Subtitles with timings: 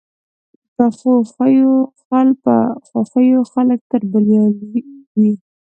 [0.75, 1.13] پخو
[3.09, 4.71] خویو خلک تل بریالي
[5.19, 5.33] وي